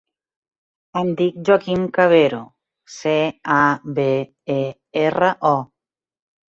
[1.01, 2.41] Em dic Joaquín Cabero:
[2.97, 3.15] ce,
[3.61, 3.61] a,
[4.01, 4.11] be,
[4.57, 4.61] e,
[5.09, 5.57] erra, o.